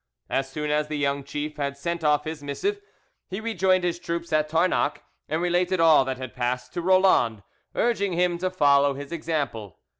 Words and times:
As 0.31 0.49
soon 0.49 0.71
as 0.71 0.87
the 0.87 0.97
young 0.97 1.23
chief 1.23 1.57
had 1.57 1.77
sent 1.77 2.03
off 2.03 2.23
his 2.23 2.41
missive, 2.41 2.81
he 3.29 3.39
rejoined 3.39 3.83
his 3.83 3.99
troops 3.99 4.33
at 4.33 4.49
Tarnac, 4.49 5.03
and 5.29 5.43
related 5.43 5.79
all 5.79 6.05
that 6.05 6.17
had 6.17 6.33
passed 6.33 6.73
to 6.73 6.81
Roland, 6.81 7.43
urging 7.75 8.13
him 8.13 8.39
to 8.39 8.49
follow 8.49 8.95
his 8.95 9.11
example. 9.11 9.77